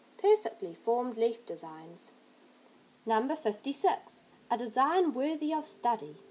[0.17, 2.13] Perfectly formed leaf designs.
[3.05, 3.21] No.
[3.35, 4.21] 56.
[4.49, 6.15] A design worthy of study.